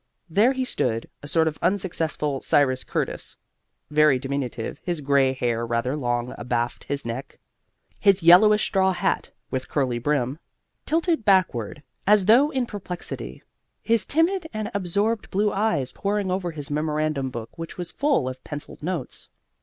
There 0.27 0.51
he 0.53 0.65
stood 0.65 1.07
(a 1.21 1.27
sort 1.27 1.47
of 1.47 1.59
unsuccessful 1.61 2.41
Cyrus 2.41 2.83
Curtis), 2.83 3.37
very 3.91 4.17
diminutive, 4.17 4.79
his 4.83 4.99
gray 4.99 5.31
hair 5.33 5.63
rather 5.63 5.95
long 5.95 6.33
abaft 6.39 6.85
his 6.85 7.05
neck, 7.05 7.37
his 7.99 8.23
yellowish 8.23 8.63
straw 8.65 8.93
hat 8.93 9.29
(with 9.51 9.69
curly 9.69 9.99
brim) 9.99 10.39
tilted 10.87 11.23
backward 11.23 11.83
as 12.07 12.25
though 12.25 12.49
in 12.49 12.65
perplexity, 12.65 13.43
his 13.83 14.03
timid 14.03 14.49
and 14.51 14.71
absorbed 14.73 15.29
blue 15.29 15.51
eyes 15.51 15.91
poring 15.91 16.31
over 16.31 16.49
his 16.49 16.71
memorandum 16.71 17.29
book 17.29 17.55
which 17.55 17.77
was 17.77 17.91
full 17.91 18.27
of 18.27 18.43
pencilled 18.43 18.81
notes. 18.81 19.29